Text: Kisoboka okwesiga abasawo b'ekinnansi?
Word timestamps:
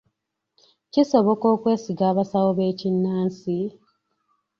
Kisoboka 0.91 1.45
okwesiga 1.55 2.03
abasawo 2.11 2.49
b'ekinnansi? 2.57 3.57